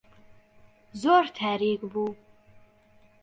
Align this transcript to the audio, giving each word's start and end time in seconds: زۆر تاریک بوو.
زۆر 1.01 1.23
تاریک 1.37 1.81
بوو. 1.91 2.05